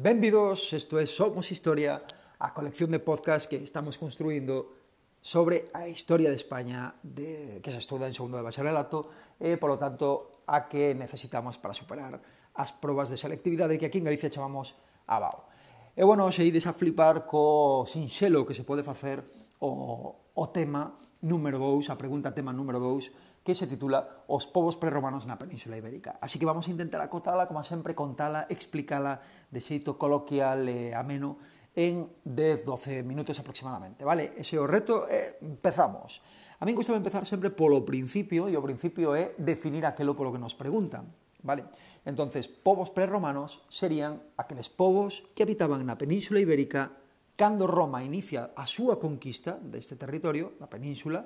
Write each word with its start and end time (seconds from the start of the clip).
Benvidos, 0.00 0.72
isto 0.72 0.94
é 1.02 1.10
Somos 1.10 1.50
Historia, 1.50 2.06
a 2.38 2.54
colección 2.54 2.94
de 2.94 3.02
podcast 3.02 3.50
que 3.50 3.58
estamos 3.58 3.98
construindo 3.98 4.78
sobre 5.18 5.74
a 5.74 5.90
historia 5.90 6.30
de 6.30 6.38
España 6.38 6.94
de, 7.02 7.58
que 7.58 7.74
se 7.74 7.82
estuda 7.82 8.06
en 8.06 8.14
segundo 8.14 8.38
de 8.38 8.46
bacharelato 8.46 9.10
e, 9.42 9.50
eh, 9.50 9.56
polo 9.58 9.74
tanto, 9.74 10.46
a 10.46 10.70
que 10.70 10.94
necesitamos 10.94 11.58
para 11.58 11.74
superar 11.74 12.22
as 12.54 12.70
probas 12.70 13.10
de 13.10 13.18
selectividade 13.18 13.74
que 13.74 13.90
aquí 13.90 13.98
en 13.98 14.06
Galicia 14.06 14.30
chamamos 14.30 14.78
ABAO. 15.10 15.50
E, 15.98 16.06
bueno, 16.06 16.30
se 16.30 16.46
ides 16.46 16.70
a 16.70 16.78
flipar 16.78 17.26
co 17.26 17.82
sinxelo 17.82 18.46
que 18.46 18.54
se 18.54 18.62
pode 18.62 18.86
facer 18.86 19.26
o, 19.58 20.14
o 20.14 20.44
tema 20.54 20.94
número 21.26 21.58
2, 21.58 21.90
a 21.90 21.98
pregunta 21.98 22.30
tema 22.30 22.54
número 22.54 22.78
2, 22.78 23.42
que 23.48 23.56
se 23.56 23.66
titula 23.66 24.28
Os 24.28 24.46
povos 24.46 24.76
prerromanos 24.76 25.24
na 25.24 25.40
Península 25.40 25.80
Ibérica. 25.80 26.20
Así 26.20 26.38
que 26.38 26.44
vamos 26.44 26.68
a 26.68 26.70
intentar 26.70 27.00
acotala, 27.00 27.48
como 27.48 27.64
sempre, 27.64 27.96
contala, 27.96 28.44
explicala, 28.52 29.24
de 29.48 29.60
xeito 29.60 29.96
coloquial 29.96 30.68
e 30.68 30.92
ameno 30.92 31.40
en 31.78 32.10
10-12 32.26 33.06
minutos 33.06 33.38
aproximadamente, 33.38 34.02
vale? 34.02 34.34
Ese 34.34 34.56
é 34.56 34.60
o 34.60 34.66
reto 34.66 35.06
e 35.06 35.38
empezamos. 35.44 36.20
A 36.58 36.66
min 36.66 36.74
gusta 36.74 36.90
empezar 36.90 37.22
sempre 37.22 37.54
polo 37.54 37.86
principio, 37.86 38.50
e 38.50 38.58
o 38.58 38.64
principio 38.64 39.14
é 39.14 39.32
definir 39.38 39.86
aquelo 39.86 40.18
polo 40.18 40.34
que 40.34 40.42
nos 40.42 40.58
preguntan, 40.58 41.06
vale? 41.46 41.70
Entonces, 42.02 42.50
povos 42.50 42.90
prerromanos 42.90 43.62
serían 43.70 44.18
aqueles 44.34 44.66
povos 44.66 45.22
que 45.38 45.46
habitaban 45.46 45.86
na 45.86 45.94
península 45.94 46.42
ibérica 46.42 46.98
cando 47.38 47.70
Roma 47.70 48.02
inicia 48.02 48.50
a 48.58 48.66
súa 48.66 48.98
conquista 48.98 49.54
deste 49.62 49.94
territorio, 49.94 50.58
da 50.58 50.66
península, 50.66 51.22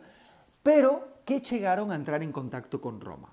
pero 0.60 1.24
que 1.24 1.40
chegaron 1.40 1.88
a 1.88 1.96
entrar 1.96 2.20
en 2.20 2.28
contacto 2.28 2.84
con 2.84 3.00
Roma, 3.00 3.32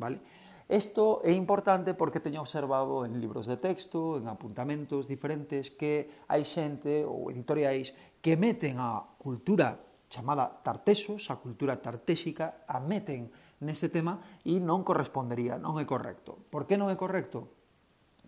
vale? 0.00 0.24
Isto 0.68 1.20
é 1.20 1.32
importante 1.36 1.92
porque 1.92 2.24
teño 2.24 2.40
observado 2.40 3.04
en 3.04 3.20
libros 3.20 3.44
de 3.44 3.60
texto, 3.60 4.16
en 4.16 4.32
apuntamentos 4.32 5.04
diferentes, 5.04 5.68
que 5.68 6.24
hai 6.24 6.40
xente 6.48 7.04
ou 7.04 7.28
editoriais 7.28 7.92
que 8.24 8.40
meten 8.40 8.80
a 8.80 9.04
cultura 9.20 9.84
chamada 10.08 10.64
tartesos, 10.64 11.28
a 11.28 11.36
cultura 11.36 11.84
tartésica, 11.84 12.64
a 12.64 12.80
meten 12.80 13.28
neste 13.60 13.92
tema 13.92 14.24
e 14.40 14.56
non 14.56 14.88
correspondería, 14.88 15.60
non 15.60 15.76
é 15.76 15.84
correcto. 15.84 16.32
Por 16.48 16.64
que 16.64 16.80
non 16.80 16.88
é 16.88 16.96
correcto? 16.96 17.52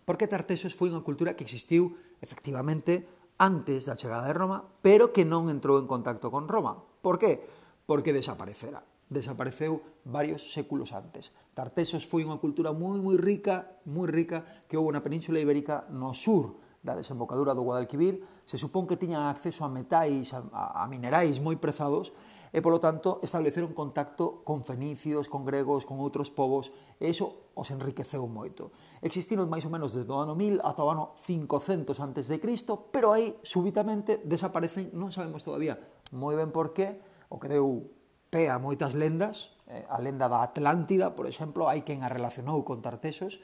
Porque 0.04 0.28
tartesos 0.28 0.76
foi 0.76 0.92
unha 0.92 1.00
cultura 1.00 1.32
que 1.32 1.48
existiu 1.48 1.96
efectivamente 2.20 3.08
antes 3.40 3.88
da 3.88 3.96
chegada 3.96 4.28
de 4.28 4.36
Roma, 4.36 4.60
pero 4.84 5.08
que 5.08 5.24
non 5.24 5.48
entrou 5.48 5.80
en 5.80 5.88
contacto 5.88 6.28
con 6.28 6.52
Roma. 6.52 6.76
Por 7.00 7.16
que? 7.16 7.40
Porque 7.88 8.12
desaparecera 8.12 8.84
desapareceu 9.08 9.82
varios 10.04 10.52
séculos 10.52 10.90
antes. 10.90 11.30
Tartesos 11.54 12.02
foi 12.02 12.26
unha 12.26 12.42
cultura 12.42 12.74
moi 12.74 12.98
moi 12.98 13.16
rica, 13.18 13.78
moi 13.86 14.10
rica 14.10 14.42
que 14.66 14.74
houve 14.74 14.94
na 14.94 15.04
península 15.04 15.38
ibérica 15.38 15.86
no 15.94 16.10
sur 16.10 16.58
da 16.82 16.94
desembocadura 16.94 17.54
do 17.54 17.66
Guadalquivir, 17.66 18.22
se 18.46 18.58
supón 18.58 18.86
que 18.86 18.98
tiñan 18.98 19.26
acceso 19.26 19.66
a 19.66 19.70
metais, 19.70 20.30
a, 20.30 20.42
a 20.82 20.86
minerais 20.86 21.42
moi 21.42 21.58
prezados, 21.58 22.14
e 22.54 22.62
polo 22.62 22.78
tanto 22.78 23.18
estableceron 23.26 23.74
contacto 23.74 24.46
con 24.46 24.62
fenicios, 24.62 25.26
con 25.26 25.42
gregos, 25.42 25.82
con 25.82 25.98
outros 25.98 26.30
povos, 26.30 26.70
e 27.02 27.10
iso 27.10 27.50
os 27.58 27.68
enriqueceu 27.74 28.22
moito. 28.30 28.70
Existiron 29.02 29.50
máis 29.50 29.66
ou 29.66 29.72
menos 29.74 29.92
desde 29.92 30.08
o 30.08 30.16
ano 30.16 30.38
1000 30.38 30.62
ata 30.62 30.86
o 30.86 30.88
ano 30.88 31.18
500 31.18 31.98
antes 31.98 32.30
de 32.30 32.38
Cristo, 32.38 32.88
pero 32.94 33.10
aí 33.10 33.34
subitamente 33.42 34.22
desaparecen, 34.22 34.94
non 34.94 35.10
sabemos 35.10 35.42
todavía 35.42 35.76
moi 36.14 36.38
ben 36.38 36.54
por 36.54 36.70
qué, 36.70 37.02
o 37.26 37.42
que 37.42 37.50
deu 37.50 37.90
pé 38.36 38.52
a 38.52 38.60
moitas 38.60 38.92
lendas, 38.92 39.56
eh, 39.64 39.88
a 39.88 39.96
lenda 39.96 40.28
da 40.28 40.44
Atlántida, 40.44 41.16
por 41.16 41.24
exemplo, 41.24 41.72
hai 41.72 41.80
quen 41.80 42.04
a 42.04 42.12
relacionou 42.12 42.60
con 42.68 42.84
Tartesos, 42.84 43.40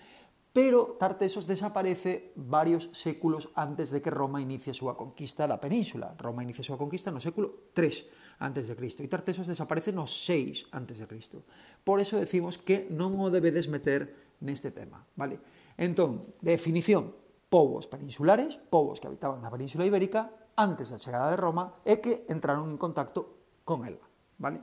pero 0.53 1.01
Tartesos 1.01 1.48
desaparece 1.48 2.37
varios 2.37 2.93
séculos 2.93 3.48
antes 3.57 3.89
de 3.89 4.05
que 4.05 4.13
Roma 4.13 4.45
inicie 4.45 4.69
a 4.69 4.77
súa 4.77 4.93
conquista 4.93 5.48
da 5.48 5.57
península. 5.57 6.13
Roma 6.20 6.45
inicia 6.45 6.61
a 6.61 6.69
súa 6.69 6.77
conquista 6.77 7.09
no 7.09 7.25
século 7.25 7.73
3 7.73 8.45
antes 8.45 8.69
de 8.69 8.77
Cristo 8.77 9.01
e 9.01 9.09
Tartesos 9.09 9.48
desaparece 9.48 9.97
no 9.97 10.05
6 10.05 10.69
antes 10.77 11.01
de 11.01 11.08
Cristo. 11.08 11.48
Por 11.81 11.97
eso 11.97 12.20
decimos 12.20 12.61
que 12.61 12.85
non 12.92 13.17
o 13.17 13.33
debedes 13.33 13.73
meter 13.73 14.36
neste 14.45 14.77
tema, 14.77 15.08
vale? 15.17 15.41
Entón, 15.81 16.36
definición, 16.45 17.17
povos 17.48 17.89
peninsulares, 17.89 18.61
povos 18.69 19.01
que 19.01 19.08
habitaban 19.08 19.41
na 19.41 19.48
península 19.48 19.89
ibérica 19.89 20.52
antes 20.52 20.92
da 20.92 21.01
chegada 21.01 21.33
de 21.33 21.41
Roma 21.41 21.73
e 21.81 22.05
que 22.05 22.29
entraron 22.29 22.69
en 22.69 22.77
contacto 22.77 23.41
con 23.64 23.89
ela. 23.89 24.11
Vale? 24.42 24.58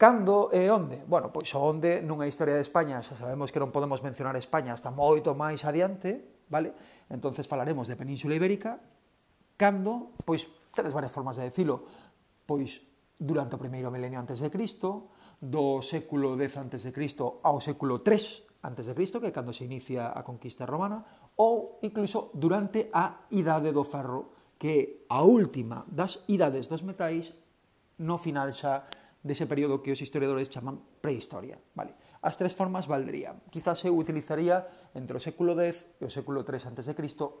Cando 0.00 0.48
e 0.54 0.64
onde? 0.72 1.04
Bueno, 1.04 1.28
pois 1.28 1.52
onde 1.52 2.00
nunha 2.00 2.24
historia 2.24 2.56
de 2.56 2.64
España, 2.64 3.04
xa 3.04 3.18
sabemos 3.18 3.52
que 3.52 3.60
non 3.60 3.68
podemos 3.74 4.00
mencionar 4.00 4.32
España 4.40 4.72
hasta 4.72 4.88
moito 4.88 5.36
máis 5.36 5.66
adiante, 5.68 6.40
vale? 6.48 6.72
Entonces 7.12 7.44
falaremos 7.44 7.84
de 7.84 7.98
Península 8.00 8.38
Ibérica. 8.38 8.80
Cando? 9.58 10.16
Pois 10.24 10.48
tedes 10.72 10.94
varias 10.94 11.12
formas 11.12 11.36
de 11.36 11.50
decilo. 11.50 11.84
Pois 12.48 12.80
durante 13.18 13.58
o 13.58 13.60
primeiro 13.60 13.92
milenio 13.92 14.22
antes 14.22 14.40
de 14.40 14.48
Cristo, 14.48 15.12
do 15.42 15.82
século 15.82 16.38
X 16.38 16.56
antes 16.56 16.80
de 16.86 16.94
Cristo 16.94 17.42
ao 17.42 17.58
século 17.58 18.00
III 18.00 18.48
antes 18.62 18.86
de 18.86 18.94
Cristo, 18.94 19.18
que 19.18 19.28
é 19.28 19.34
cando 19.34 19.50
se 19.50 19.66
inicia 19.66 20.14
a 20.14 20.22
conquista 20.22 20.62
romana, 20.66 21.02
ou 21.42 21.82
incluso 21.82 22.30
durante 22.34 22.90
a 22.94 23.26
Idade 23.34 23.74
do 23.74 23.82
Ferro, 23.82 24.54
que 24.58 24.70
é 24.70 24.80
a 25.10 25.22
última 25.22 25.86
das 25.86 26.22
idades 26.26 26.66
dos 26.66 26.82
metais 26.82 27.34
no 27.98 28.16
final 28.18 28.54
xa 28.54 28.86
dese 29.22 29.50
período 29.50 29.82
que 29.82 29.90
os 29.90 30.00
historiadores 30.00 30.48
chaman 30.48 30.78
prehistoria. 31.02 31.58
Vale. 31.74 31.94
As 32.22 32.38
tres 32.38 32.54
formas 32.54 32.86
valdrían. 32.86 33.42
Quizás 33.50 33.82
eu 33.86 33.94
utilizaría 33.94 34.90
entre 34.94 35.18
o 35.18 35.22
século 35.22 35.58
X 35.58 35.86
e 35.98 36.06
o 36.06 36.10
século 36.10 36.46
III 36.46 36.74
a.C. 36.74 36.94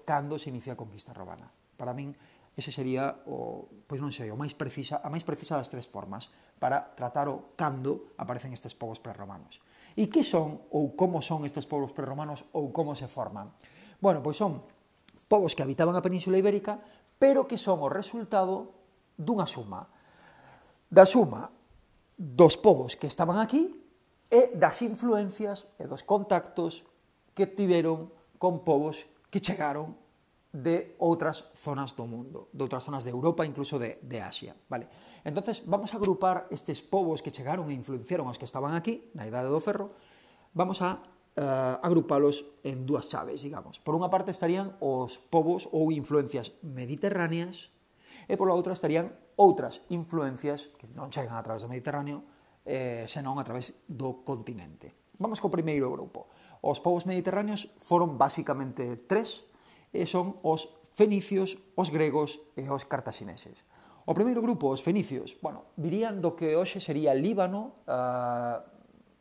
cando 0.06 0.38
se 0.38 0.50
inicia 0.50 0.74
a 0.74 0.80
conquista 0.80 1.14
romana. 1.14 1.50
Para 1.78 1.94
min, 1.94 2.14
ese 2.58 2.74
sería 2.74 3.22
o, 3.30 3.70
pois 3.86 4.02
non 4.02 4.10
sei, 4.10 4.34
o 4.34 4.38
máis 4.38 4.54
precisa, 4.58 4.98
a 4.98 5.06
máis 5.06 5.22
precisa 5.22 5.54
das 5.54 5.70
tres 5.70 5.86
formas 5.86 6.26
para 6.58 6.82
tratar 6.98 7.30
o 7.30 7.54
cando 7.54 8.14
aparecen 8.18 8.50
estes 8.50 8.74
povos 8.74 8.98
prerromanos. 8.98 9.62
E 9.94 10.10
que 10.10 10.26
son 10.26 10.66
ou 10.74 10.98
como 10.98 11.22
son 11.22 11.46
estes 11.46 11.70
povos 11.70 11.94
prerromanos 11.94 12.42
ou 12.58 12.74
como 12.74 12.98
se 12.98 13.06
forman? 13.06 13.54
Bueno, 14.02 14.18
pois 14.22 14.34
son 14.34 14.66
povos 15.30 15.54
que 15.54 15.62
habitaban 15.62 15.94
a 15.94 16.02
Península 16.02 16.38
Ibérica, 16.42 16.82
pero 17.18 17.46
que 17.46 17.58
son 17.58 17.78
o 17.78 17.90
resultado 17.90 18.74
dunha 19.14 19.46
suma 19.46 19.97
da 20.88 21.04
suma 21.04 21.52
dos 22.16 22.56
povos 22.58 22.96
que 22.96 23.06
estaban 23.06 23.38
aquí 23.38 23.70
e 24.28 24.52
das 24.56 24.82
influencias 24.84 25.68
e 25.78 25.88
dos 25.88 26.02
contactos 26.04 26.84
que 27.32 27.46
tiveron 27.46 28.10
con 28.36 28.66
povos 28.66 29.06
que 29.30 29.40
chegaron 29.40 29.96
de 30.50 30.96
outras 30.98 31.44
zonas 31.54 31.92
do 31.92 32.08
mundo, 32.08 32.48
de 32.56 32.64
outras 32.64 32.82
zonas 32.82 33.04
de 33.04 33.12
Europa, 33.12 33.44
incluso 33.44 33.76
de, 33.76 34.00
de 34.00 34.18
Asia. 34.18 34.56
Vale? 34.66 34.88
Entonces 35.22 35.62
vamos 35.68 35.92
a 35.92 36.00
agrupar 36.00 36.48
estes 36.50 36.80
povos 36.80 37.20
que 37.20 37.30
chegaron 37.30 37.68
e 37.68 37.76
influenciaron 37.76 38.26
aos 38.26 38.40
que 38.40 38.48
estaban 38.48 38.72
aquí, 38.72 39.12
na 39.12 39.28
Idade 39.28 39.52
do 39.52 39.60
Ferro, 39.60 39.92
vamos 40.56 40.80
a 40.80 41.04
uh, 41.38 41.78
agrupalos 41.84 42.48
en 42.64 42.88
dúas 42.88 43.06
chaves, 43.12 43.44
digamos. 43.44 43.78
Por 43.78 43.94
unha 43.94 44.08
parte 44.08 44.32
estarían 44.32 44.74
os 44.80 45.20
povos 45.20 45.68
ou 45.70 45.92
influencias 45.92 46.56
mediterráneas 46.64 47.70
e 48.28 48.36
pola 48.36 48.52
outra 48.52 48.76
estarían 48.76 49.08
outras 49.40 49.80
influencias 49.88 50.68
que 50.76 50.84
non 50.92 51.08
chegan 51.08 51.34
a 51.34 51.42
través 51.42 51.64
do 51.64 51.72
Mediterráneo, 51.72 52.22
eh, 52.68 53.08
senón 53.08 53.40
a 53.40 53.44
través 53.48 53.72
do 53.88 54.20
continente. 54.22 54.92
Vamos 55.16 55.40
co 55.40 55.48
primeiro 55.48 55.88
grupo. 55.88 56.28
Os 56.60 56.78
povos 56.78 57.08
mediterráneos 57.08 57.72
foron 57.80 58.20
basicamente 58.20 59.00
tres, 59.08 59.48
e 59.90 60.04
son 60.04 60.36
os 60.44 60.68
fenicios, 60.92 61.56
os 61.74 61.88
gregos 61.88 62.42
e 62.58 62.68
os 62.68 62.84
cartaxineses. 62.84 63.64
O 64.04 64.12
primeiro 64.12 64.44
grupo, 64.44 64.68
os 64.68 64.84
fenicios, 64.84 65.36
bueno, 65.40 65.72
virían 65.80 66.20
do 66.20 66.36
que 66.36 66.56
hoxe 66.56 66.80
sería 66.80 67.16
Líbano, 67.16 67.80
eh, 67.88 68.56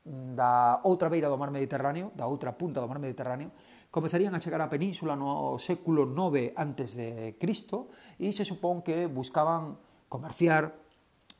da 0.07 0.79
outra 0.87 1.11
beira 1.11 1.27
do 1.27 1.35
mar 1.35 1.51
Mediterráneo, 1.51 2.15
da 2.15 2.27
outra 2.27 2.55
punta 2.55 2.79
do 2.79 2.87
mar 2.87 2.99
Mediterráneo, 2.99 3.51
comezarían 3.97 4.37
a 4.37 4.43
chegar 4.43 4.61
á 4.61 4.69
península 4.69 5.17
no 5.17 5.57
século 5.57 6.05
IX 6.05 6.53
antes 6.53 6.93
de 6.93 7.33
Cristo 7.41 7.89
e 8.21 8.29
se 8.29 8.45
supón 8.45 8.85
que 8.85 9.09
buscaban 9.09 9.81
comerciar 10.05 10.77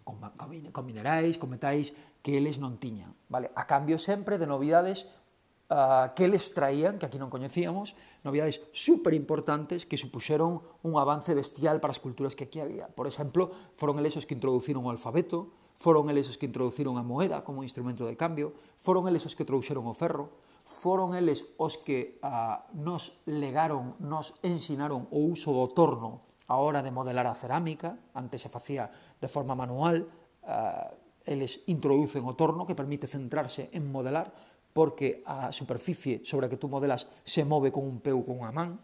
con, 0.01 0.17
con 0.73 0.83
minerais, 0.89 1.37
con 1.37 1.53
metais 1.53 1.93
que 2.25 2.41
eles 2.41 2.57
non 2.57 2.81
tiñan, 2.81 3.13
vale? 3.29 3.53
A 3.53 3.69
cambio 3.69 4.01
sempre 4.01 4.41
de 4.41 4.49
novidades 4.49 5.05
uh, 5.69 6.09
que 6.17 6.25
eles 6.25 6.49
traían, 6.49 6.97
que 6.97 7.05
aquí 7.05 7.21
non 7.21 7.29
coñecíamos, 7.29 7.93
novidades 8.25 8.65
super 8.73 9.13
importantes 9.13 9.85
que 9.85 10.01
supuxeron 10.01 10.65
un 10.81 10.97
avance 10.97 11.37
bestial 11.37 11.77
para 11.77 11.93
as 11.93 12.01
culturas 12.01 12.33
que 12.33 12.49
aquí 12.49 12.57
había. 12.57 12.89
Por 12.89 13.05
exemplo, 13.05 13.53
foron 13.77 14.01
eles 14.01 14.17
os 14.17 14.25
que 14.25 14.33
introduciron 14.33 14.81
o 14.81 14.89
alfabeto, 14.89 15.53
foron 15.77 16.09
eles 16.09 16.25
os 16.25 16.41
que 16.41 16.49
introduciron 16.49 16.97
a 16.97 17.05
moeda 17.05 17.45
como 17.45 17.61
instrumento 17.61 18.09
de 18.09 18.17
cambio, 18.17 18.57
foron 18.81 19.05
eles 19.05 19.29
os 19.29 19.37
que 19.37 19.45
trouxeron 19.45 19.85
o 19.85 19.93
ferro, 19.93 20.33
foron 20.67 21.15
eles 21.15 21.47
os 21.55 21.79
que 21.79 22.19
a, 22.19 22.67
nos 22.75 23.23
legaron, 23.23 23.95
nos 24.03 24.35
ensinaron 24.43 25.07
o 25.15 25.31
uso 25.31 25.55
do 25.55 25.71
torno 25.71 26.27
a 26.51 26.59
hora 26.59 26.83
de 26.83 26.91
modelar 26.91 27.23
a 27.23 27.39
cerámica, 27.39 27.95
antes 28.11 28.43
se 28.43 28.51
facía 28.51 28.91
de 28.91 29.31
forma 29.31 29.55
manual, 29.55 30.11
a, 30.43 30.91
eles 31.23 31.63
introducen 31.71 32.27
o 32.27 32.35
torno 32.35 32.67
que 32.67 32.75
permite 32.75 33.07
centrarse 33.07 33.71
en 33.71 33.87
modelar, 33.87 34.31
porque 34.75 35.23
a 35.25 35.55
superficie 35.55 36.21
sobre 36.27 36.45
a 36.45 36.51
que 36.51 36.59
tú 36.59 36.67
modelas 36.67 37.07
se 37.23 37.47
move 37.47 37.71
con 37.71 37.87
un 37.87 38.03
peu, 38.03 38.21
con 38.27 38.43
unha 38.43 38.51
man. 38.51 38.77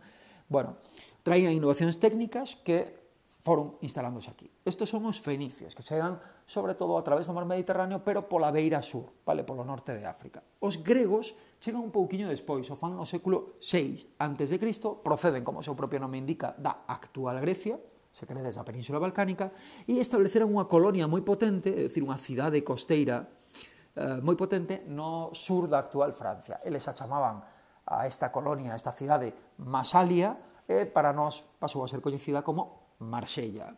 Bueno, 0.48 0.80
traían 1.22 1.54
innovacións 1.56 2.00
técnicas 2.00 2.58
que 2.64 3.04
foron 3.44 3.76
instalándose 3.84 4.32
aquí. 4.32 4.48
Estos 4.64 4.88
son 4.88 5.04
os 5.04 5.20
fenicios, 5.20 5.76
que 5.76 5.84
chegan 5.84 6.18
sobre 6.48 6.80
todo 6.80 6.96
a 6.96 7.04
través 7.04 7.28
do 7.28 7.36
mar 7.36 7.44
Mediterráneo, 7.44 8.00
pero 8.02 8.32
pola 8.32 8.56
beira 8.56 8.80
sur, 8.80 9.12
vale, 9.28 9.44
polo 9.44 9.68
norte 9.68 9.92
de 9.92 10.08
África. 10.08 10.40
Os 10.64 10.80
gregos 10.80 11.36
chegan 11.64 11.80
un 11.80 11.96
pouquiño 11.96 12.28
despois, 12.28 12.68
o 12.68 12.76
fan 12.76 12.92
no 12.92 13.08
século 13.08 13.56
VI 13.64 14.20
antes 14.20 14.52
de 14.52 14.60
Cristo, 14.60 15.00
proceden, 15.00 15.48
como 15.48 15.64
o 15.64 15.66
seu 15.66 15.80
propio 15.80 15.96
nome 16.04 16.20
indica, 16.20 16.52
da 16.60 16.84
actual 16.92 17.40
Grecia, 17.40 17.80
se 18.12 18.28
credes 18.28 18.60
a 18.60 18.68
Península 18.68 19.00
Balcánica, 19.00 19.56
e 19.88 19.96
estableceran 19.96 20.52
unha 20.52 20.68
colonia 20.68 21.08
moi 21.08 21.24
potente, 21.24 21.72
é 21.72 21.88
dicir, 21.88 22.04
unha 22.04 22.20
cidade 22.20 22.60
costeira 22.68 23.32
eh, 23.96 24.20
moi 24.20 24.36
potente 24.36 24.84
no 24.92 25.32
sur 25.32 25.72
da 25.72 25.80
actual 25.80 26.12
Francia. 26.12 26.60
Eles 26.68 26.84
a 26.92 27.00
chamaban 27.00 27.40
a 27.88 28.12
esta 28.12 28.28
colonia, 28.28 28.76
a 28.76 28.78
esta 28.78 28.92
cidade, 28.92 29.32
Masalia, 29.64 30.36
e 30.68 30.84
para 30.84 31.16
nós 31.16 31.48
pasou 31.64 31.80
a 31.80 31.88
ser 31.88 32.04
coñecida 32.04 32.44
como 32.44 33.00
Marsella. 33.00 33.72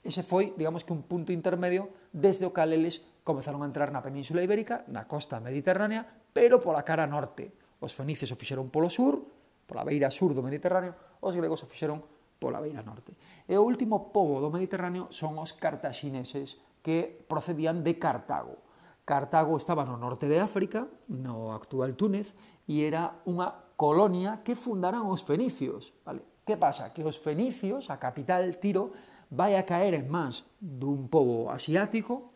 Ese 0.00 0.24
foi, 0.24 0.56
digamos 0.56 0.80
que 0.80 0.96
un 0.96 1.04
punto 1.04 1.28
intermedio 1.36 1.92
desde 2.08 2.48
o 2.48 2.56
cal 2.56 2.72
eles 2.72 3.04
comezaron 3.20 3.60
a 3.60 3.68
entrar 3.68 3.92
na 3.92 4.00
Península 4.00 4.40
Ibérica, 4.40 4.88
na 4.88 5.04
costa 5.04 5.36
mediterránea, 5.36 6.08
pero 6.38 6.62
pola 6.62 6.86
cara 6.86 7.10
norte. 7.10 7.50
Os 7.82 7.98
fenicios 7.98 8.30
o 8.30 8.38
fixeron 8.38 8.70
polo 8.70 8.86
sur, 8.86 9.18
pola 9.66 9.82
beira 9.82 10.06
sur 10.06 10.38
do 10.38 10.46
Mediterráneo, 10.46 10.94
os 11.18 11.34
gregos 11.34 11.66
o 11.66 11.66
fixeron 11.66 11.98
pola 12.38 12.62
beira 12.62 12.86
norte. 12.86 13.18
E 13.50 13.58
o 13.58 13.66
último 13.66 14.14
povo 14.14 14.38
do 14.38 14.54
Mediterráneo 14.54 15.10
son 15.10 15.34
os 15.42 15.50
cartaxineses 15.58 16.62
que 16.78 17.10
procedían 17.26 17.82
de 17.82 17.98
Cartago. 17.98 18.62
Cartago 19.02 19.58
estaba 19.58 19.82
no 19.82 19.98
norte 19.98 20.30
de 20.30 20.38
África, 20.38 20.86
no 21.10 21.50
actual 21.50 21.98
Túnez, 21.98 22.38
e 22.70 22.86
era 22.86 23.18
unha 23.26 23.74
colonia 23.74 24.46
que 24.46 24.54
fundaran 24.54 25.10
os 25.10 25.26
fenicios. 25.26 25.90
Vale? 26.06 26.22
Que 26.46 26.54
pasa? 26.54 26.94
Que 26.94 27.02
os 27.02 27.18
fenicios, 27.18 27.90
a 27.90 27.98
capital 27.98 28.46
Tiro, 28.62 28.94
vai 29.26 29.58
a 29.58 29.66
caer 29.66 29.98
en 29.98 30.06
mans 30.06 30.46
dun 30.62 31.10
povo 31.10 31.50
asiático 31.50 32.30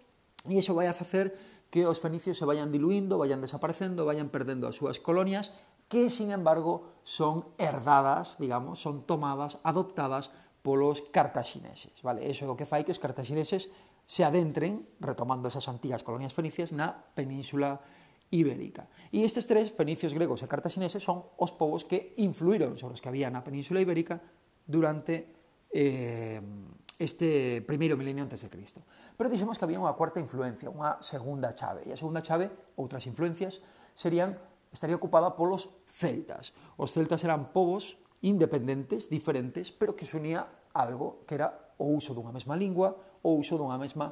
e 0.51 0.59
iso 0.59 0.75
vai 0.75 0.91
a 0.91 0.97
facer 0.99 1.52
que 1.73 1.89
os 1.89 1.97
fenicios 1.97 2.37
se 2.37 2.45
vayan 2.45 2.69
diluindo, 2.69 3.17
vayan 3.17 3.41
desaparecendo, 3.41 4.05
vayan 4.05 4.29
perdendo 4.29 4.69
as 4.69 4.77
súas 4.77 5.01
colonias, 5.01 5.57
que, 5.89 6.13
sin 6.13 6.29
embargo, 6.29 7.01
son 7.01 7.49
herdadas, 7.57 8.37
digamos, 8.37 8.77
son 8.77 9.09
tomadas, 9.09 9.57
adoptadas 9.65 10.29
polos 10.61 11.01
cartaxineses. 11.01 11.97
Vale? 12.05 12.29
Eso 12.29 12.45
é 12.45 12.53
o 12.53 12.61
que 12.61 12.69
fai 12.69 12.85
que 12.85 12.93
os 12.93 13.01
cartaxineses 13.01 13.73
se 14.05 14.21
adentren, 14.21 14.85
retomando 15.01 15.49
esas 15.49 15.65
antigas 15.65 16.05
colonias 16.05 16.37
fenicias, 16.37 16.77
na 16.77 16.93
península 16.93 17.81
ibérica. 18.29 18.93
E 19.09 19.25
estes 19.25 19.49
tres, 19.49 19.73
fenicios, 19.73 20.13
gregos 20.13 20.45
e 20.45 20.53
cartaxineses, 20.53 21.01
son 21.01 21.25
os 21.41 21.57
povos 21.57 21.89
que 21.89 22.13
influíron 22.21 22.77
sobre 22.77 22.97
os 22.97 23.01
que 23.01 23.09
había 23.09 23.33
na 23.33 23.41
península 23.41 23.81
ibérica 23.81 24.21
durante 24.69 25.25
eh, 25.73 26.37
este 27.01 27.65
primeiro 27.65 27.97
milenio 27.97 28.29
antes 28.29 28.45
de 28.45 28.53
Cristo. 28.53 28.85
Pero 29.23 29.31
dixemos 29.31 29.55
que 29.55 29.63
había 29.63 29.79
unha 29.79 29.95
cuarta 29.95 30.19
influencia, 30.19 30.67
unha 30.67 30.99
segunda 30.99 31.55
chave. 31.55 31.87
E 31.87 31.95
a 31.95 32.01
segunda 32.03 32.27
chave, 32.27 32.51
outras 32.75 33.07
influencias, 33.07 33.63
serían 33.95 34.35
estaría 34.75 34.99
ocupada 34.99 35.39
polos 35.39 35.71
celtas. 35.87 36.51
Os 36.75 36.91
celtas 36.91 37.23
eran 37.23 37.55
povos 37.55 38.03
independentes, 38.27 39.07
diferentes, 39.07 39.71
pero 39.71 39.95
que 39.95 40.11
se 40.11 40.19
unía 40.19 40.67
algo 40.75 41.23
que 41.23 41.39
era 41.39 41.55
o 41.79 41.95
uso 41.95 42.19
dunha 42.19 42.35
mesma 42.35 42.59
lingua, 42.59 42.99
o 43.23 43.39
uso 43.39 43.55
dunha 43.55 43.79
mesma 43.79 44.11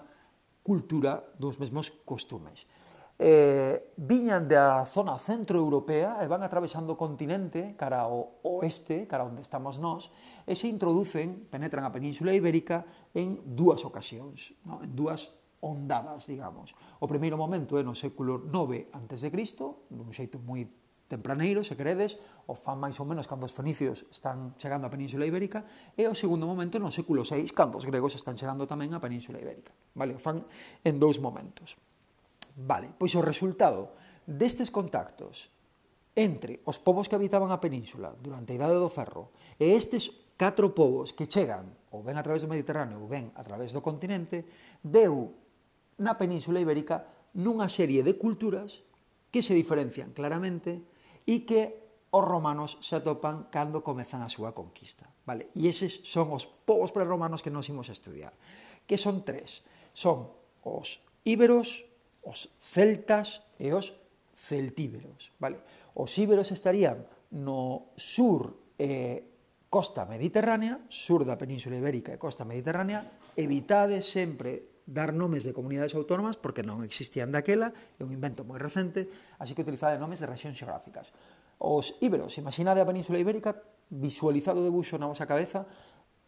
cultura, 0.62 1.26
dos 1.42 1.58
mesmos 1.58 1.90
costumes 2.06 2.70
eh, 3.20 3.92
viñan 4.00 4.48
da 4.48 4.88
zona 4.88 5.20
centroeuropea 5.20 6.24
e 6.24 6.26
van 6.26 6.40
atravesando 6.40 6.96
o 6.96 7.00
continente 7.00 7.76
cara 7.76 8.08
ao 8.08 8.40
oeste, 8.40 9.04
cara 9.04 9.28
onde 9.28 9.44
estamos 9.44 9.76
nós, 9.76 10.08
e 10.48 10.56
se 10.56 10.72
introducen, 10.72 11.44
penetran 11.52 11.84
a 11.84 11.92
Península 11.92 12.32
Ibérica 12.32 12.88
en 13.12 13.36
dúas 13.44 13.84
ocasións, 13.84 14.56
no? 14.64 14.80
en 14.80 14.96
dúas 14.96 15.36
ondadas, 15.60 16.24
digamos. 16.24 16.72
O 16.96 17.04
primeiro 17.04 17.36
momento 17.36 17.76
é 17.76 17.84
no 17.84 17.92
século 17.92 18.40
IX 18.48 18.88
a.C., 18.88 19.28
dun 19.92 20.08
xeito 20.16 20.40
moi 20.40 20.64
tempraneiro, 21.04 21.60
se 21.60 21.76
queredes, 21.76 22.16
o 22.48 22.56
fan 22.56 22.80
máis 22.80 22.96
ou 22.96 23.04
menos 23.04 23.28
cando 23.28 23.44
os 23.44 23.52
fenicios 23.52 24.08
están 24.08 24.56
chegando 24.56 24.88
á 24.88 24.90
Península 24.90 25.28
Ibérica, 25.28 25.68
e 25.92 26.08
o 26.08 26.16
segundo 26.16 26.48
momento 26.48 26.80
no 26.80 26.88
século 26.88 27.28
VI, 27.28 27.52
cando 27.52 27.76
os 27.76 27.84
gregos 27.84 28.16
están 28.16 28.32
chegando 28.40 28.64
tamén 28.64 28.96
á 28.96 28.98
Península 29.02 29.36
Ibérica. 29.36 29.76
Vale, 29.92 30.16
o 30.16 30.20
fan 30.22 30.40
en 30.80 30.96
dous 30.96 31.20
momentos. 31.20 31.76
Vale, 32.56 32.94
pois 32.96 33.14
o 33.14 33.24
resultado 33.24 33.94
destes 34.26 34.70
contactos 34.70 35.50
entre 36.14 36.60
os 36.66 36.78
povos 36.78 37.06
que 37.06 37.16
habitaban 37.16 37.54
a 37.54 37.62
península 37.62 38.14
durante 38.18 38.54
a 38.54 38.58
idade 38.58 38.78
do 38.78 38.90
ferro 38.90 39.30
e 39.56 39.74
estes 39.74 40.10
catro 40.34 40.74
povos 40.74 41.14
que 41.14 41.30
chegan 41.30 41.70
ou 41.94 42.02
ben 42.02 42.18
a 42.18 42.24
través 42.24 42.42
do 42.42 42.50
Mediterráneo 42.50 42.98
ou 43.02 43.06
ben 43.06 43.30
a 43.38 43.42
través 43.46 43.70
do 43.70 43.84
continente 43.84 44.42
deu 44.82 45.36
na 46.00 46.16
península 46.18 46.62
ibérica 46.62 47.30
nunha 47.36 47.70
serie 47.70 48.02
de 48.02 48.18
culturas 48.18 48.82
que 49.30 49.44
se 49.44 49.54
diferencian 49.54 50.10
claramente 50.10 50.82
e 51.28 51.46
que 51.46 51.90
os 52.10 52.24
romanos 52.26 52.82
se 52.82 52.98
atopan 52.98 53.46
cando 53.54 53.86
comezan 53.86 54.26
a 54.26 54.32
súa 54.32 54.50
conquista. 54.50 55.06
Vale? 55.22 55.54
E 55.54 55.70
eses 55.70 56.02
son 56.02 56.34
os 56.34 56.42
povos 56.42 56.90
prerromanos 56.90 57.38
que 57.38 57.54
nos 57.54 57.70
imos 57.70 57.86
a 57.86 57.94
estudiar, 57.94 58.34
que 58.90 58.98
son 58.98 59.22
tres. 59.22 59.62
Son 59.94 60.34
os 60.66 61.06
íberos, 61.22 61.86
os 62.22 62.52
celtas 62.60 63.44
e 63.56 63.72
os 63.72 63.96
celtíberos, 64.36 65.32
vale? 65.40 65.60
Os 65.96 66.12
íberos 66.16 66.52
estarían 66.52 67.04
no 67.36 67.92
sur 67.96 68.74
eh, 68.80 69.30
costa 69.70 70.04
mediterránea, 70.04 70.82
sur 70.88 71.22
da 71.22 71.38
península 71.38 71.78
ibérica 71.78 72.10
e 72.10 72.18
costa 72.18 72.42
mediterránea, 72.42 73.06
evitade 73.38 74.02
sempre 74.02 74.82
dar 74.90 75.14
nomes 75.14 75.46
de 75.46 75.54
comunidades 75.54 75.94
autónomas 75.94 76.34
porque 76.34 76.66
non 76.66 76.82
existían 76.82 77.30
daquela, 77.30 77.70
é 77.70 78.02
un 78.02 78.10
invento 78.10 78.42
moi 78.42 78.58
recente, 78.58 79.06
así 79.38 79.54
que 79.54 79.62
utilizade 79.62 80.02
nomes 80.02 80.18
de 80.18 80.26
regións 80.26 80.58
xeográficas. 80.58 81.14
Os 81.62 81.94
íberos, 82.02 82.34
imaginade 82.40 82.82
a 82.82 82.88
península 82.88 83.22
ibérica 83.22 83.54
visualizado 83.94 84.64
de 84.64 84.74
buxo 84.74 84.98
na 84.98 85.06
vosa 85.06 85.30
cabeza, 85.30 85.68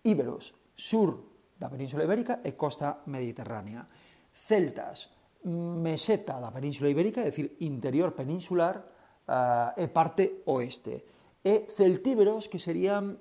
íberos, 0.06 0.54
sur 0.78 1.26
da 1.58 1.66
península 1.66 2.06
ibérica 2.06 2.38
e 2.46 2.54
costa 2.54 3.02
mediterránea. 3.10 3.86
Celtas, 4.30 5.10
meseta 5.44 6.38
da 6.38 6.54
Península 6.54 6.90
Ibérica, 6.90 7.22
é 7.22 7.30
dicir, 7.30 7.56
interior 7.60 8.14
peninsular, 8.14 8.82
uh, 9.28 9.74
e 9.76 9.88
parte 9.88 10.42
oeste. 10.46 11.04
E 11.42 11.66
celtíberos 11.70 12.46
que 12.46 12.62
serían, 12.62 13.18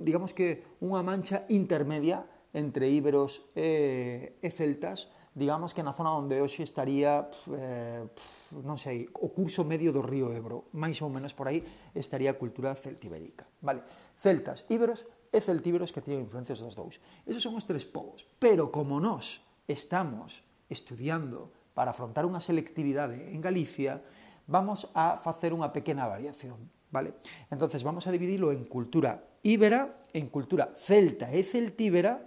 digamos 0.00 0.32
que, 0.32 0.80
unha 0.80 1.04
mancha 1.04 1.44
intermedia 1.52 2.24
entre 2.54 2.88
íberos 2.88 3.50
e, 3.52 4.40
e 4.40 4.48
celtas, 4.48 5.12
digamos 5.34 5.74
que 5.74 5.82
na 5.82 5.92
zona 5.92 6.14
onde 6.14 6.38
hoxe 6.38 6.62
estaría, 6.62 7.26
pf, 7.26 7.50
eh, 7.52 8.06
pf, 8.06 8.62
non 8.62 8.78
sei, 8.78 9.10
o 9.20 9.34
curso 9.34 9.66
medio 9.66 9.90
do 9.90 10.00
río 10.00 10.30
Ebro, 10.30 10.70
máis 10.78 11.02
ou 11.02 11.10
menos 11.10 11.34
por 11.34 11.50
aí 11.50 11.60
estaría 11.92 12.30
a 12.30 12.38
cultura 12.38 12.72
celtibérica. 12.78 13.44
Vale, 13.60 13.82
celtas, 14.16 14.64
íberos 14.70 15.04
e 15.34 15.42
celtíberos 15.42 15.90
que 15.90 16.00
tiñen 16.00 16.24
influencias 16.24 16.62
dos 16.62 16.78
dous. 16.78 17.02
Esos 17.26 17.42
son 17.42 17.58
os 17.58 17.66
tres 17.66 17.82
povos, 17.82 18.22
pero 18.38 18.70
como 18.70 19.02
nós 19.02 19.42
estamos 19.66 20.46
estudiando 20.68 21.52
para 21.74 21.90
afrontar 21.90 22.24
unha 22.24 22.40
selectividade 22.40 23.34
en 23.34 23.40
Galicia, 23.42 24.00
vamos 24.46 24.88
a 24.94 25.16
facer 25.18 25.50
unha 25.52 25.72
pequena 25.74 26.06
variación, 26.06 26.70
vale? 26.92 27.18
Entonces 27.50 27.82
vamos 27.82 28.06
a 28.06 28.14
dividilo 28.14 28.52
en 28.54 28.64
cultura 28.68 29.40
íbera, 29.44 29.98
en 30.14 30.30
cultura 30.30 30.72
celta 30.78 31.28
e 31.32 31.42
celtíbera, 31.42 32.20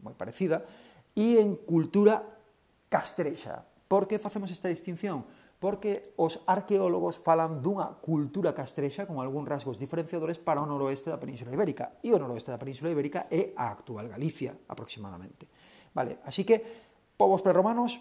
moi 0.00 0.14
parecida, 0.14 0.64
e 1.12 1.36
en 1.40 1.58
cultura 1.58 2.22
castrexa. 2.88 3.66
Por 3.88 4.08
que 4.08 4.22
facemos 4.22 4.48
esta 4.48 4.72
distinción? 4.72 5.24
porque 5.62 6.10
os 6.18 6.42
arqueólogos 6.50 7.22
falan 7.22 7.62
dunha 7.62 7.86
cultura 8.02 8.50
castrexa 8.50 9.06
con 9.06 9.22
algúns 9.22 9.46
rasgos 9.46 9.78
diferenciadores 9.78 10.42
para 10.42 10.58
o 10.58 10.66
noroeste 10.66 11.06
da 11.06 11.22
Península 11.22 11.54
Ibérica. 11.54 12.02
E 12.02 12.10
o 12.10 12.18
noroeste 12.18 12.50
da 12.50 12.58
Península 12.58 12.90
Ibérica 12.90 13.30
é 13.30 13.54
a 13.54 13.70
actual 13.70 14.10
Galicia, 14.10 14.58
aproximadamente. 14.66 15.46
Vale, 15.94 16.18
así 16.26 16.42
que 16.42 16.90
povos 17.16 17.42
prerromanos, 17.42 18.00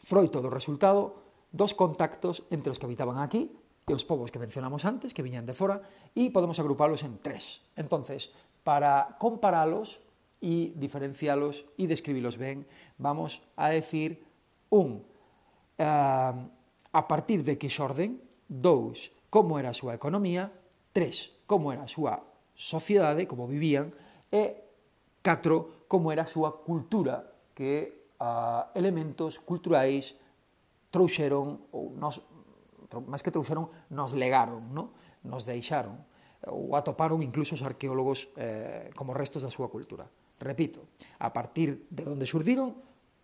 froito 0.00 0.40
do 0.40 0.48
resultado 0.48 1.20
dos 1.50 1.74
contactos 1.74 2.46
entre 2.50 2.70
os 2.70 2.78
que 2.78 2.86
habitaban 2.86 3.18
aquí 3.18 3.50
e 3.88 3.92
os 3.92 4.06
povos 4.06 4.30
que 4.30 4.38
mencionamos 4.38 4.86
antes, 4.86 5.10
que 5.10 5.26
viñan 5.26 5.44
de 5.44 5.56
fora, 5.56 5.82
e 6.14 6.30
podemos 6.30 6.62
agrupalos 6.62 7.02
en 7.02 7.18
tres. 7.18 7.66
Entonces, 7.74 8.30
para 8.62 9.18
comparalos 9.18 9.98
e 10.38 10.72
diferencialos 10.78 11.66
e 11.74 11.90
describilos 11.90 12.38
ben, 12.38 12.64
vamos 12.96 13.42
a 13.58 13.74
decir 13.74 14.22
un 14.70 15.02
uh, 15.82 16.34
a 16.90 17.02
partir 17.06 17.42
de 17.42 17.58
que 17.58 17.70
xorden, 17.70 18.22
dous, 18.46 19.10
como 19.30 19.58
era 19.58 19.70
a 19.70 19.78
súa 19.78 19.94
economía, 19.94 20.50
tres, 20.94 21.34
como 21.46 21.74
era 21.74 21.86
a 21.86 21.90
súa 21.90 22.22
sociedade, 22.54 23.26
como 23.26 23.50
vivían, 23.50 23.94
e 24.30 24.70
catro, 25.22 25.86
como 25.90 26.10
era 26.10 26.26
a 26.26 26.30
súa 26.30 26.62
cultura, 26.62 27.30
que 27.54 27.99
uh, 28.20 28.68
elementos 28.76 29.40
culturais 29.40 30.14
trouxeron, 30.92 31.72
ou 31.72 31.96
nos, 31.96 32.20
máis 33.08 33.24
que 33.24 33.32
trouxeron, 33.32 33.70
nos 33.90 34.12
legaron, 34.12 34.60
no? 34.70 34.92
nos 35.24 35.44
deixaron, 35.44 35.96
ou 36.48 36.72
atoparon 36.76 37.20
incluso 37.20 37.52
os 37.52 37.62
arqueólogos 37.62 38.32
eh, 38.36 38.88
como 38.96 39.12
restos 39.12 39.44
da 39.44 39.52
súa 39.52 39.68
cultura. 39.68 40.08
Repito, 40.40 40.88
a 41.20 41.30
partir 41.36 41.84
de 41.92 42.08
onde 42.08 42.24
surdiron, 42.24 42.72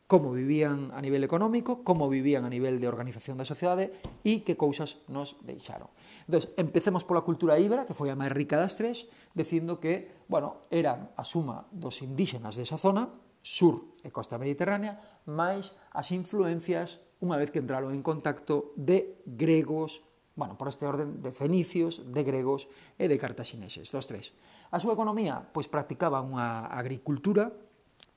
como 0.06 0.30
vivían 0.30 0.94
a 0.94 1.02
nivel 1.02 1.24
económico, 1.24 1.82
como 1.82 2.06
vivían 2.06 2.46
a 2.46 2.52
nivel 2.52 2.78
de 2.78 2.86
organización 2.86 3.40
da 3.40 3.48
sociedade 3.48 3.90
e 4.22 4.46
que 4.46 4.54
cousas 4.54 5.02
nos 5.10 5.34
deixaron. 5.42 5.90
Entón, 6.30 6.46
empecemos 6.54 7.02
pola 7.02 7.26
cultura 7.26 7.58
íbera, 7.58 7.88
que 7.88 7.96
foi 7.96 8.12
a 8.12 8.18
máis 8.18 8.30
rica 8.30 8.54
das 8.54 8.78
tres, 8.78 9.10
dicindo 9.34 9.82
que, 9.82 10.22
bueno, 10.30 10.68
era 10.70 11.10
a 11.18 11.24
suma 11.26 11.66
dos 11.74 12.04
indígenas 12.06 12.54
desa 12.54 12.78
zona, 12.78 13.10
sur 13.46 13.94
e 14.02 14.10
costa 14.10 14.42
mediterránea, 14.42 14.98
máis 15.30 15.70
as 15.94 16.10
influencias, 16.10 16.98
unha 17.22 17.38
vez 17.38 17.54
que 17.54 17.62
entraron 17.62 17.94
en 17.94 18.02
contacto, 18.02 18.74
de 18.74 19.22
gregos, 19.22 20.02
bueno, 20.34 20.58
por 20.58 20.66
este 20.66 20.82
orden, 20.82 21.22
de 21.22 21.30
fenicios, 21.30 22.02
de 22.10 22.26
gregos 22.26 22.66
e 22.98 23.06
de 23.06 23.14
cartaxineses, 23.14 23.94
dos 23.94 24.10
tres. 24.10 24.34
A 24.74 24.82
súa 24.82 24.98
economía, 24.98 25.46
pois, 25.54 25.70
practicaba 25.70 26.18
unha 26.18 26.66
agricultura, 26.74 27.54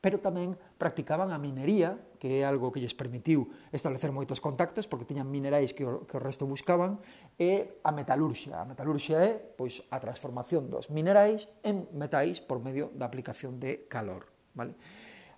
pero 0.02 0.18
tamén 0.18 0.58
practicaban 0.82 1.30
a 1.30 1.38
minería, 1.38 2.02
que 2.18 2.42
é 2.42 2.48
algo 2.48 2.74
que 2.74 2.82
lles 2.82 2.98
permitiu 2.98 3.54
establecer 3.70 4.10
moitos 4.10 4.42
contactos, 4.42 4.90
porque 4.90 5.06
tiñan 5.06 5.30
minerais 5.30 5.78
que 5.78 5.86
o, 5.86 6.10
que 6.10 6.18
o 6.18 6.24
resto 6.24 6.50
buscaban, 6.50 6.98
e 7.38 7.78
a 7.86 7.94
metalurxia. 7.94 8.58
A 8.58 8.66
metalurxia 8.66 9.22
é 9.22 9.38
pois, 9.38 9.86
a 9.94 10.02
transformación 10.02 10.74
dos 10.74 10.90
minerais 10.90 11.46
en 11.62 11.86
metais 11.94 12.42
por 12.42 12.58
medio 12.66 12.90
da 12.98 13.06
aplicación 13.06 13.62
de 13.62 13.86
calor. 13.86 14.26
Vale? 14.58 14.74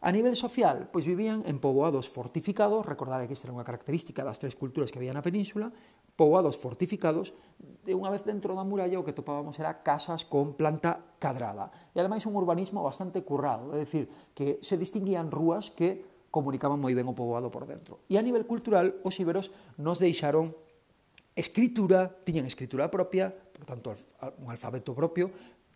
A 0.02 0.10
nivel 0.10 0.34
social, 0.34 0.90
pois 0.90 1.06
vivían 1.06 1.46
en 1.46 1.62
poboados 1.62 2.10
fortificados, 2.10 2.90
recordade 2.90 3.30
que 3.30 3.38
esta 3.38 3.46
era 3.46 3.54
unha 3.54 3.62
característica 3.62 4.26
das 4.26 4.42
tres 4.42 4.58
culturas 4.58 4.90
que 4.90 4.98
había 4.98 5.14
na 5.14 5.22
península, 5.22 5.70
poboados 6.18 6.58
fortificados, 6.58 7.38
de 7.86 7.94
unha 7.94 8.10
vez 8.10 8.26
dentro 8.26 8.58
da 8.58 8.66
muralla 8.66 8.98
o 8.98 9.06
que 9.06 9.14
topábamos 9.14 9.62
era 9.62 9.86
casas 9.86 10.26
con 10.26 10.58
planta 10.58 11.06
cadrada. 11.22 11.70
E 11.94 12.02
ademais 12.02 12.26
un 12.26 12.34
urbanismo 12.34 12.82
bastante 12.82 13.22
currado, 13.22 13.78
é 13.78 13.86
dicir, 13.86 14.10
que 14.34 14.58
se 14.66 14.74
distinguían 14.74 15.30
rúas 15.30 15.70
que 15.70 16.26
comunicaban 16.34 16.82
moi 16.82 16.98
ben 16.98 17.06
o 17.06 17.14
poboado 17.14 17.54
por 17.54 17.70
dentro. 17.70 18.02
E 18.10 18.18
a 18.18 18.26
nivel 18.26 18.50
cultural, 18.50 18.98
os 19.06 19.14
iberos 19.22 19.54
nos 19.78 20.02
deixaron 20.02 20.58
escritura, 21.38 22.10
tiñan 22.26 22.50
escritura 22.50 22.90
propia, 22.90 23.30
por 23.30 23.70
tanto, 23.70 23.94
un 24.42 24.50
alfabeto 24.50 24.98
propio, 24.98 25.30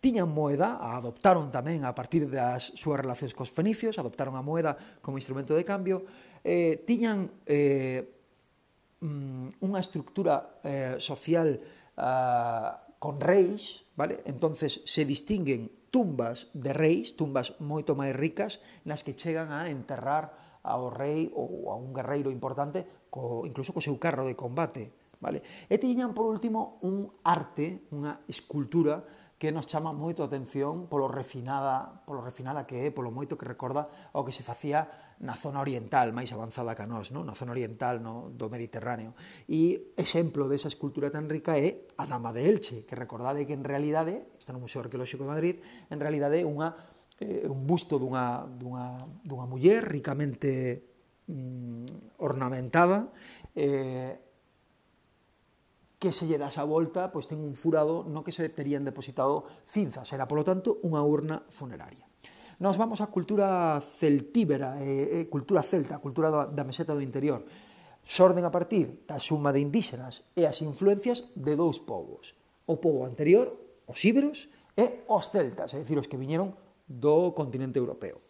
tiñan 0.06 0.30
moeda, 0.30 0.78
a 0.78 1.02
adoptaron 1.02 1.50
tamén 1.50 1.82
a 1.82 1.90
partir 1.90 2.30
das 2.30 2.70
súas 2.78 3.02
relacións 3.02 3.34
cos 3.34 3.50
fenicios, 3.50 3.98
adoptaron 3.98 4.38
a 4.38 4.42
moeda 4.46 4.78
como 5.02 5.18
instrumento 5.18 5.58
de 5.58 5.66
cambio, 5.66 6.06
eh, 6.46 6.78
tiñan 6.86 7.26
eh, 7.42 8.06
mm, 9.02 9.58
unha 9.66 9.82
estructura 9.82 10.62
eh, 10.62 10.94
social 11.02 11.58
eh, 11.58 12.70
con 13.02 13.18
reis, 13.18 13.82
vale? 13.98 14.22
entonces 14.30 14.78
se 14.86 15.02
distinguen 15.02 15.90
tumbas 15.90 16.54
de 16.54 16.70
reis, 16.70 17.18
tumbas 17.18 17.58
moito 17.58 17.98
máis 17.98 18.14
ricas, 18.14 18.62
nas 18.86 19.02
que 19.02 19.18
chegan 19.18 19.50
a 19.50 19.66
enterrar 19.66 20.62
ao 20.62 20.86
rei 20.86 21.34
ou 21.34 21.66
a 21.66 21.74
un 21.74 21.90
guerreiro 21.90 22.30
importante, 22.30 23.10
co, 23.10 23.42
incluso 23.42 23.74
co 23.74 23.82
seu 23.82 23.98
carro 23.98 24.22
de 24.22 24.38
combate. 24.38 24.94
Vale? 25.18 25.42
E 25.66 25.80
tiñan, 25.82 26.14
por 26.14 26.30
último, 26.30 26.78
un 26.86 27.10
arte, 27.26 27.88
unha 27.90 28.22
escultura 28.30 29.25
que 29.36 29.52
nos 29.52 29.68
chama 29.68 29.92
moito 29.92 30.24
a 30.24 30.32
atención 30.32 30.88
polo 30.88 31.12
refinada, 31.12 32.00
polo 32.08 32.24
refinada 32.24 32.64
que 32.64 32.88
é, 32.88 32.88
polo 32.88 33.12
moito 33.12 33.36
que 33.36 33.44
recorda 33.44 33.88
ao 34.16 34.24
que 34.24 34.32
se 34.32 34.40
facía 34.40 34.88
na 35.20 35.36
zona 35.36 35.60
oriental, 35.60 36.12
máis 36.16 36.32
avanzada 36.32 36.72
que 36.72 36.84
a 36.84 36.88
nós, 36.88 37.12
non? 37.12 37.28
na 37.28 37.36
zona 37.36 37.52
oriental 37.52 38.00
no, 38.00 38.32
do 38.32 38.48
Mediterráneo. 38.48 39.12
E 39.44 39.92
exemplo 40.00 40.48
desa 40.48 40.72
escultura 40.72 41.12
tan 41.12 41.28
rica 41.28 41.56
é 41.60 41.84
a 42.00 42.08
Dama 42.08 42.32
de 42.32 42.48
Elche, 42.48 42.88
que 42.88 42.96
recordade 42.96 43.44
que 43.44 43.52
en 43.52 43.64
realidade, 43.64 44.24
está 44.40 44.56
no 44.56 44.60
Museo 44.60 44.80
Arqueolóxico 44.84 45.28
de 45.28 45.32
Madrid, 45.32 45.56
en 45.92 46.00
realidade 46.00 46.40
é 46.40 46.44
unha, 46.48 46.72
eh, 47.20 47.44
un 47.44 47.68
busto 47.68 48.00
dunha, 48.00 48.44
dunha, 48.48 49.04
dunha 49.20 49.44
muller 49.44 49.84
ricamente 49.84 50.80
mm, 51.28 52.20
ornamentada, 52.24 53.12
eh, 53.52 54.25
que 56.06 56.14
se 56.14 56.30
lle 56.30 56.38
das 56.38 56.54
a 56.54 56.62
volta, 56.62 57.10
pois 57.10 57.26
ten 57.26 57.42
un 57.42 57.58
furado 57.58 58.06
no 58.06 58.22
que 58.22 58.30
se 58.30 58.46
terían 58.46 58.86
depositado 58.86 59.50
cinzas. 59.66 60.06
Era, 60.14 60.30
polo 60.30 60.46
tanto, 60.46 60.78
unha 60.86 61.02
urna 61.02 61.42
funeraria. 61.50 62.06
Nos 62.62 62.78
vamos 62.78 63.02
á 63.02 63.10
cultura 63.10 63.82
celtíbera, 63.82 64.78
eh, 64.78 65.26
cultura 65.26 65.66
celta, 65.66 65.98
cultura 65.98 66.30
da, 66.30 66.46
da 66.46 66.62
meseta 66.62 66.94
do 66.94 67.02
interior. 67.02 67.42
Xorden 68.06 68.46
a 68.46 68.54
partir 68.54 69.02
da 69.02 69.18
suma 69.18 69.50
de 69.50 69.58
indígenas 69.58 70.22
e 70.38 70.46
as 70.46 70.62
influencias 70.62 71.26
de 71.34 71.58
dous 71.58 71.82
povos. 71.82 72.38
O 72.70 72.78
povo 72.78 73.02
anterior, 73.02 73.50
os 73.90 73.98
íberos, 74.06 74.46
e 74.78 75.02
os 75.10 75.26
celtas, 75.34 75.74
é 75.74 75.82
dicir, 75.82 75.98
os 75.98 76.06
que 76.06 76.14
viñeron 76.14 76.54
do 76.86 77.34
continente 77.34 77.82
europeo. 77.82 78.22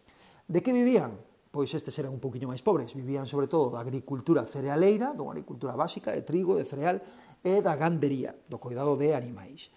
De 0.49 0.65
que 0.65 0.73
vivían? 0.73 1.21
Pois 1.53 1.73
estes 1.73 1.97
eran 2.01 2.13
un 2.13 2.21
poquinho 2.25 2.49
máis 2.49 2.65
pobres, 2.65 2.97
vivían 2.97 3.29
sobre 3.29 3.53
todo 3.53 3.69
da 3.69 3.85
agricultura 3.85 4.49
cerealeira, 4.49 5.13
dunha 5.13 5.37
agricultura 5.37 5.77
básica 5.77 6.13
de 6.13 6.25
trigo, 6.25 6.57
de 6.57 6.65
cereal, 6.65 7.01
e 7.47 7.63
da 7.63 7.79
gandería, 7.79 8.35
do 8.51 8.59
cuidado 8.59 8.99
de 8.99 9.15
animais. 9.15 9.71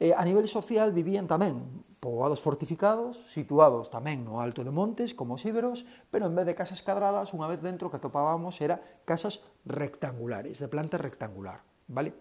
E, 0.00 0.16
a 0.16 0.24
nivel 0.24 0.48
social 0.48 0.96
vivían 0.96 1.28
tamén 1.28 1.84
poboados 2.00 2.40
fortificados, 2.40 3.20
situados 3.28 3.92
tamén 3.92 4.24
no 4.24 4.40
alto 4.40 4.64
de 4.64 4.72
montes, 4.72 5.12
como 5.12 5.36
os 5.36 5.44
íberos, 5.44 5.84
pero 6.08 6.24
en 6.24 6.32
vez 6.32 6.48
de 6.48 6.56
casas 6.56 6.80
cadradas, 6.80 7.36
unha 7.36 7.44
vez 7.44 7.60
dentro 7.60 7.92
que 7.92 8.00
atopábamos 8.00 8.56
era 8.64 8.80
casas 9.04 9.44
rectangulares, 9.68 10.56
de 10.56 10.72
planta 10.72 10.96
rectangular, 10.96 11.60
vale? 11.92 12.16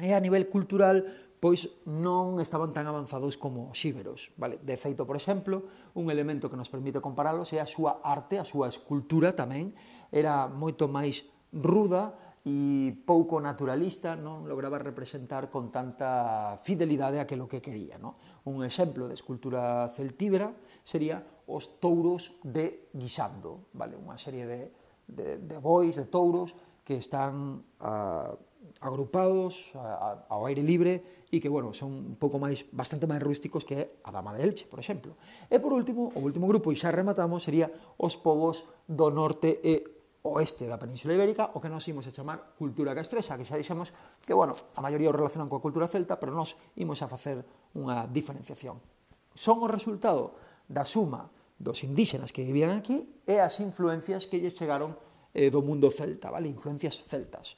E 0.00 0.16
a 0.16 0.24
nivel 0.24 0.48
cultural, 0.48 1.04
pois 1.36 1.68
non 1.84 2.40
estaban 2.40 2.72
tan 2.72 2.88
avanzados 2.88 3.36
como 3.36 3.68
os 3.68 3.80
íberos, 3.84 4.32
vale? 4.40 4.56
De 4.64 4.80
feito, 4.80 5.04
por 5.04 5.20
exemplo, 5.20 5.68
un 5.92 6.08
elemento 6.08 6.48
que 6.48 6.56
nos 6.56 6.72
permite 6.72 7.04
comparalos 7.04 7.52
é 7.52 7.60
a 7.60 7.68
súa 7.68 8.00
arte, 8.00 8.40
a 8.40 8.48
súa 8.48 8.72
escultura 8.72 9.36
tamén, 9.36 9.76
era 10.08 10.48
moito 10.48 10.88
máis 10.88 11.28
ruda, 11.52 12.29
e 12.40 12.96
pouco 13.04 13.36
naturalista 13.36 14.16
non 14.16 14.48
lograba 14.48 14.80
representar 14.80 15.52
con 15.52 15.68
tanta 15.68 16.56
fidelidade 16.64 17.20
aquilo 17.20 17.44
que 17.44 17.60
quería. 17.60 18.00
Non? 18.00 18.16
Un 18.48 18.64
exemplo 18.64 19.04
de 19.04 19.16
escultura 19.16 19.92
celtíbera 19.92 20.56
sería 20.80 21.20
os 21.44 21.76
touros 21.82 22.40
de 22.40 22.88
Guisando, 22.96 23.68
vale? 23.76 24.00
unha 24.00 24.16
serie 24.16 24.48
de, 24.48 24.60
de, 25.04 25.36
de 25.36 25.56
bois, 25.60 26.00
de 26.00 26.08
touros, 26.08 26.56
que 26.80 26.96
están 26.96 27.60
a, 27.84 28.32
agrupados 28.80 29.76
a, 29.76 30.24
a, 30.26 30.32
ao 30.32 30.48
aire 30.48 30.64
libre 30.64 31.20
e 31.28 31.38
que, 31.38 31.52
bueno, 31.52 31.76
son 31.76 31.92
un 31.92 32.16
pouco 32.16 32.40
máis, 32.40 32.64
bastante 32.72 33.04
máis 33.04 33.20
rústicos 33.20 33.68
que 33.68 34.00
a 34.02 34.10
Dama 34.10 34.32
de 34.32 34.42
Elche, 34.42 34.64
por 34.64 34.80
exemplo. 34.80 35.14
E, 35.46 35.60
por 35.60 35.76
último, 35.76 36.10
o 36.16 36.20
último 36.24 36.48
grupo, 36.48 36.72
e 36.72 36.76
xa 36.80 36.88
rematamos, 36.88 37.44
sería 37.44 37.70
os 38.00 38.16
povos 38.16 38.64
do 38.88 39.12
norte 39.12 39.60
e 39.60 39.99
oeste 40.22 40.68
da 40.68 40.76
Península 40.76 41.16
Ibérica, 41.16 41.56
o 41.56 41.62
que 41.64 41.72
nos 41.72 41.86
imos 41.88 42.04
a 42.04 42.12
chamar 42.12 42.52
cultura 42.60 42.92
castrexa, 42.92 43.40
que 43.40 43.48
xa 43.48 43.56
dixemos 43.56 43.92
que, 44.20 44.36
bueno, 44.36 44.52
a 44.76 44.80
maioría 44.84 45.08
o 45.08 45.16
relacionan 45.16 45.48
coa 45.48 45.64
cultura 45.64 45.88
celta, 45.88 46.20
pero 46.20 46.36
nos 46.36 46.60
imos 46.76 47.00
a 47.00 47.08
facer 47.08 47.40
unha 47.72 48.04
diferenciación. 48.10 48.76
Son 49.32 49.64
o 49.64 49.68
resultado 49.70 50.36
da 50.68 50.84
suma 50.84 51.32
dos 51.56 51.84
indígenas 51.84 52.32
que 52.32 52.44
vivían 52.44 52.76
aquí 52.76 53.20
e 53.24 53.40
as 53.40 53.60
influencias 53.60 54.28
que 54.28 54.40
lles 54.40 54.56
chegaron 54.56 54.96
eh, 55.32 55.48
do 55.48 55.64
mundo 55.64 55.88
celta, 55.88 56.28
vale? 56.28 56.48
Influencias 56.48 57.00
celtas. 57.04 57.56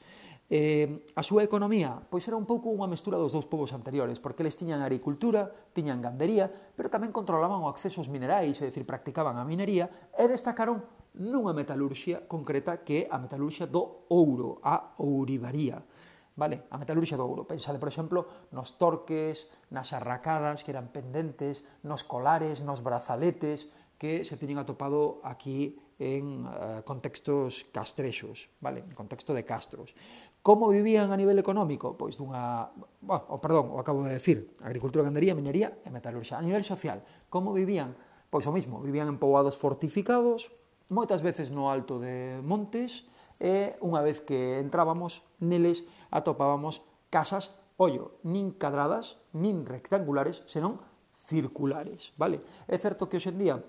Eh, 0.52 1.08
a 1.16 1.24
súa 1.24 1.40
economía 1.48 1.96
pois 2.12 2.28
era 2.28 2.36
un 2.36 2.44
pouco 2.44 2.68
unha 2.68 2.84
mestura 2.84 3.16
dos 3.16 3.32
dous 3.32 3.48
povos 3.48 3.72
anteriores, 3.72 4.20
porque 4.20 4.44
eles 4.44 4.52
tiñan 4.52 4.84
agricultura, 4.84 5.48
tiñan 5.72 6.04
gandería, 6.04 6.50
pero 6.76 6.92
tamén 6.92 7.08
controlaban 7.08 7.64
o 7.64 7.72
acceso 7.72 8.04
aos 8.04 8.12
minerais, 8.12 8.60
é 8.60 8.68
dicir, 8.68 8.84
practicaban 8.84 9.40
a 9.40 9.48
minería, 9.48 9.88
e 10.12 10.28
destacaron 10.28 10.84
nunha 11.18 11.52
metalurxia 11.52 12.24
concreta 12.24 12.80
que 12.80 13.04
é 13.04 13.08
a 13.12 13.20
metalurxia 13.20 13.68
do 13.68 14.08
ouro, 14.08 14.60
a 14.64 14.96
ourivaría. 15.00 15.84
Vale? 16.32 16.64
A 16.72 16.80
metalurxia 16.80 17.20
do 17.20 17.28
ouro. 17.28 17.44
Pensade, 17.44 17.76
por 17.76 17.92
exemplo, 17.92 18.48
nos 18.56 18.80
torques, 18.80 19.52
nas 19.68 19.92
arracadas 19.92 20.64
que 20.64 20.72
eran 20.72 20.88
pendentes, 20.88 21.60
nos 21.84 22.00
colares, 22.08 22.64
nos 22.64 22.80
brazaletes 22.80 23.68
que 24.00 24.24
se 24.24 24.40
teñen 24.40 24.56
atopado 24.56 25.20
aquí 25.22 25.76
en 26.00 26.48
uh, 26.48 26.82
contextos 26.82 27.68
castrexos, 27.70 28.50
vale? 28.58 28.82
en 28.82 28.96
contexto 28.96 29.36
de 29.36 29.44
castros. 29.44 29.94
Como 30.42 30.66
vivían 30.74 31.12
a 31.12 31.16
nivel 31.16 31.38
económico? 31.38 31.94
Pois 31.94 32.18
dunha... 32.18 32.74
Bueno, 32.98 33.22
oh, 33.30 33.38
perdón, 33.38 33.70
o 33.70 33.78
acabo 33.78 34.02
de 34.02 34.18
decir, 34.18 34.50
agricultura, 34.58 35.06
gandería, 35.06 35.38
minería 35.38 35.78
e 35.86 35.92
metalurxia. 35.94 36.34
A 36.34 36.42
nivel 36.42 36.66
social, 36.66 37.06
como 37.30 37.54
vivían? 37.54 37.94
Pois 38.26 38.42
o 38.48 38.52
mismo, 38.56 38.82
vivían 38.82 39.06
en 39.06 39.22
poboados 39.22 39.54
fortificados, 39.54 40.50
moitas 40.92 41.24
veces 41.24 41.48
no 41.48 41.72
alto 41.72 41.96
de 41.96 42.44
montes 42.44 43.08
e 43.40 43.74
unha 43.80 44.04
vez 44.04 44.20
que 44.20 44.60
entrábamos 44.60 45.24
neles 45.40 45.88
atopábamos 46.12 46.84
casas, 47.08 47.56
ollo, 47.80 48.20
nin 48.22 48.52
cadradas, 48.54 49.18
nin 49.32 49.64
rectangulares, 49.64 50.44
senón 50.44 50.78
circulares, 51.24 52.12
vale? 52.20 52.44
É 52.68 52.76
certo 52.76 53.08
que 53.08 53.16
hoxendía, 53.16 53.64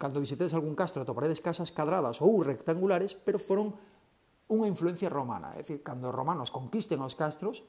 cando 0.00 0.24
visitedes 0.24 0.56
algún 0.56 0.72
castro, 0.72 1.04
atoparedes 1.04 1.44
casas 1.44 1.68
cadradas 1.68 2.24
ou 2.24 2.40
rectangulares, 2.40 3.12
pero 3.12 3.36
foron 3.36 3.76
unha 4.48 4.68
influencia 4.68 5.12
romana, 5.12 5.52
é 5.52 5.60
dicir, 5.60 5.84
cando 5.84 6.08
os 6.08 6.16
romanos 6.16 6.48
conquisten 6.48 7.04
os 7.04 7.12
castros, 7.12 7.60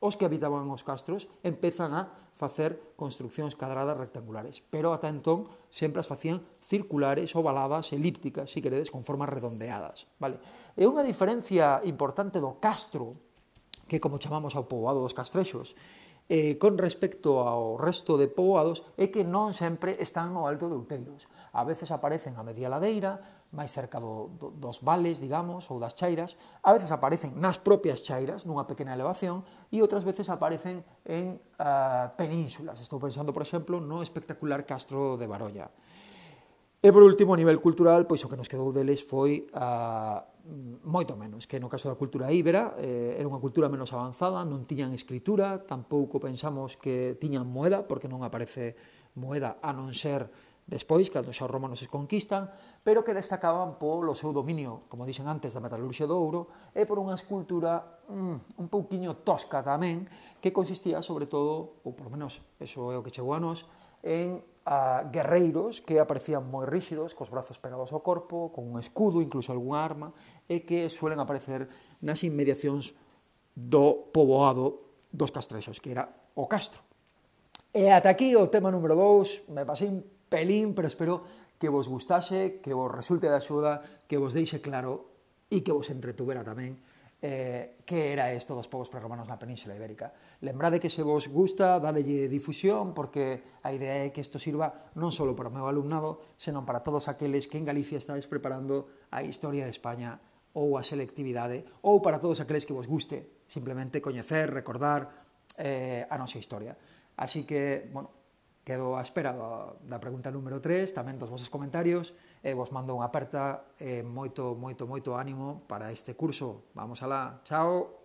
os 0.00 0.16
que 0.16 0.24
habitaban 0.24 0.66
os 0.72 0.82
castros 0.82 1.28
empezan 1.44 1.92
a 1.92 2.08
facer 2.40 2.96
construccións 2.96 3.52
cadradas 3.52 4.00
rectangulares, 4.00 4.64
pero 4.72 4.96
ata 4.96 5.12
entón 5.12 5.52
sempre 5.68 6.00
as 6.00 6.08
facían 6.08 6.40
circulares, 6.64 7.36
ovaladas, 7.36 7.92
elípticas, 7.92 8.48
se 8.48 8.58
si 8.58 8.64
queredes, 8.64 8.88
con 8.88 9.04
formas 9.04 9.28
redondeadas. 9.28 10.08
Vale? 10.16 10.40
É 10.72 10.88
unha 10.88 11.04
diferencia 11.04 11.84
importante 11.84 12.40
do 12.40 12.56
castro, 12.56 13.20
que 13.84 14.00
como 14.00 14.16
chamamos 14.16 14.56
ao 14.56 14.64
poboado 14.64 15.04
dos 15.04 15.12
castrexos, 15.12 15.76
eh, 16.32 16.56
con 16.56 16.80
respecto 16.80 17.44
ao 17.44 17.76
resto 17.76 18.16
de 18.16 18.30
poboados 18.30 18.86
é 18.96 19.12
que 19.12 19.26
non 19.26 19.52
sempre 19.52 20.00
están 20.00 20.32
no 20.32 20.48
alto 20.48 20.72
de 20.72 20.78
Outeiros. 20.80 21.28
A 21.52 21.66
veces 21.66 21.92
aparecen 21.92 22.38
a 22.38 22.46
media 22.46 22.72
ladeira, 22.72 23.39
máis 23.50 23.74
cerca 23.74 23.98
do, 23.98 24.30
do, 24.38 24.54
dos 24.54 24.78
vales, 24.80 25.18
digamos, 25.18 25.66
ou 25.74 25.82
das 25.82 25.98
chairas, 25.98 26.38
a 26.62 26.70
veces 26.70 26.94
aparecen 26.94 27.34
nas 27.34 27.58
propias 27.58 27.98
chairas, 27.98 28.46
nunha 28.46 28.66
pequena 28.66 28.94
elevación, 28.94 29.42
e 29.74 29.82
outras 29.82 30.06
veces 30.06 30.30
aparecen 30.30 30.86
en 31.02 31.42
uh, 31.58 32.14
penínsulas. 32.14 32.78
Estou 32.78 33.02
pensando, 33.02 33.34
por 33.34 33.42
exemplo, 33.42 33.82
no 33.82 34.06
espectacular 34.06 34.62
Castro 34.62 35.18
de 35.18 35.26
Barolla. 35.26 35.66
E 36.80 36.88
por 36.94 37.02
último, 37.04 37.34
a 37.34 37.40
nivel 37.42 37.60
cultural, 37.60 38.06
pois 38.06 38.24
o 38.24 38.30
que 38.30 38.38
nos 38.38 38.48
quedou 38.48 38.70
deles 38.72 39.02
foi 39.02 39.50
uh, 39.52 40.24
moito 40.86 41.18
menos, 41.18 41.44
que 41.44 41.60
no 41.60 41.68
caso 41.68 41.90
da 41.90 41.98
cultura 41.98 42.32
íbera 42.32 42.78
eh, 42.80 43.18
era 43.18 43.28
unha 43.28 43.42
cultura 43.42 43.68
menos 43.68 43.92
avanzada, 43.92 44.40
non 44.48 44.64
tiñan 44.64 44.94
escritura, 44.96 45.60
tampouco 45.60 46.16
pensamos 46.16 46.80
que 46.80 47.18
tiñan 47.20 47.44
moeda, 47.44 47.84
porque 47.84 48.08
non 48.08 48.24
aparece 48.24 48.78
moeda 49.18 49.60
a 49.60 49.70
non 49.76 49.92
ser 49.92 50.32
despois, 50.70 51.10
cando 51.10 51.34
xa 51.34 51.44
os 51.44 51.52
romanos 51.52 51.82
se 51.82 51.90
conquistan, 51.90 52.48
pero 52.80 53.04
que 53.04 53.12
destacaban 53.12 53.76
polo 53.76 54.16
seu 54.16 54.32
dominio, 54.32 54.88
como 54.88 55.04
dixen 55.04 55.28
antes, 55.28 55.52
da 55.52 55.60
metalurxia 55.60 56.08
do 56.08 56.16
ouro 56.16 56.72
e 56.72 56.88
por 56.88 56.96
unha 56.96 57.12
escultura 57.12 58.00
mm, 58.08 58.56
un 58.56 58.66
pouquiño 58.72 59.20
tosca 59.20 59.60
tamén, 59.60 60.08
que 60.40 60.54
consistía 60.54 61.04
sobre 61.04 61.28
todo, 61.28 61.84
ou 61.84 61.92
polo 61.92 62.08
menos 62.08 62.40
eso 62.56 62.88
é 62.88 62.96
o 62.96 63.04
que 63.04 63.12
chegou 63.12 63.36
a 63.36 63.40
nos, 63.40 63.68
en 64.00 64.40
a 64.64 65.04
guerreiros 65.08 65.80
que 65.80 65.98
aparecían 65.98 66.46
moi 66.46 66.64
ríxidos, 66.64 67.12
cos 67.12 67.32
brazos 67.32 67.60
pegados 67.60 67.92
ao 67.92 68.04
corpo, 68.04 68.52
con 68.54 68.68
un 68.68 68.76
escudo, 68.80 69.20
incluso 69.20 69.52
algunha 69.52 69.82
arma, 69.82 70.14
e 70.48 70.64
que 70.64 70.88
suelen 70.88 71.20
aparecer 71.20 71.68
nas 72.00 72.24
inmediacións 72.24 72.96
do 73.56 74.08
poboado 74.14 74.96
dos 75.10 75.34
castrexos, 75.34 75.82
que 75.82 75.92
era 75.92 76.08
o 76.36 76.46
castro. 76.46 76.80
E 77.74 77.90
ata 77.90 78.08
aquí 78.08 78.32
o 78.36 78.48
tema 78.48 78.70
número 78.70 78.94
2, 78.94 79.50
me 79.52 79.66
pasei 79.66 79.90
un 79.90 80.00
pelín, 80.30 80.72
pero 80.72 80.86
espero 80.86 81.26
que 81.60 81.68
vos 81.68 81.92
gustase, 81.92 82.64
que 82.64 82.72
vos 82.72 82.88
resulte 82.88 83.28
de 83.28 83.36
axuda, 83.36 83.84
que 84.08 84.16
vos 84.16 84.32
deixe 84.32 84.64
claro 84.64 85.12
e 85.52 85.60
que 85.60 85.76
vos 85.76 85.92
entretuvera 85.92 86.40
tamén 86.40 86.80
eh, 87.22 87.76
que 87.84 88.12
era 88.12 88.32
isto 88.32 88.56
dos 88.56 88.68
povos 88.68 88.88
prerromanos 88.88 89.28
na 89.28 89.36
Península 89.36 89.76
Ibérica. 89.76 90.12
Lembrade 90.40 90.80
que 90.80 90.88
se 90.88 91.04
vos 91.04 91.28
gusta, 91.28 91.76
dadelle 91.76 92.32
difusión, 92.32 92.96
porque 92.96 93.60
a 93.60 93.76
idea 93.76 94.08
é 94.08 94.08
que 94.08 94.24
isto 94.24 94.40
sirva 94.40 94.88
non 94.96 95.12
só 95.12 95.28
para 95.36 95.52
o 95.52 95.54
meu 95.54 95.68
alumnado, 95.68 96.24
senón 96.40 96.64
para 96.64 96.80
todos 96.80 97.12
aqueles 97.12 97.44
que 97.44 97.60
en 97.60 97.68
Galicia 97.68 98.00
estáis 98.00 98.24
preparando 98.24 98.88
a 99.12 99.20
historia 99.20 99.68
de 99.68 99.72
España 99.76 100.16
ou 100.56 100.80
a 100.80 100.82
selectividade, 100.82 101.68
ou 101.84 102.00
para 102.00 102.18
todos 102.18 102.40
aqueles 102.40 102.64
que 102.64 102.72
vos 102.72 102.88
guste 102.88 103.44
simplemente 103.44 104.00
coñecer, 104.00 104.48
recordar 104.48 105.28
eh, 105.60 106.08
a 106.08 106.16
nosa 106.16 106.40
historia. 106.40 106.72
Así 107.20 107.44
que, 107.44 107.92
bueno, 107.92 108.19
Quedo 108.64 108.96
á 108.96 109.00
espera 109.00 109.32
da, 109.32 109.98
pregunta 109.98 110.28
número 110.28 110.60
3, 110.60 110.92
tamén 110.92 111.16
dos 111.16 111.32
vosos 111.32 111.48
comentarios, 111.48 112.12
e 112.44 112.52
vos 112.52 112.68
mando 112.72 112.92
unha 112.92 113.08
aperta 113.08 113.72
e 113.80 114.04
moito, 114.04 114.52
moito, 114.56 114.84
moito 114.84 115.16
ánimo 115.16 115.64
para 115.64 115.88
este 115.92 116.12
curso. 116.12 116.68
Vamos 116.76 117.00
alá, 117.00 117.40
chao! 117.44 117.99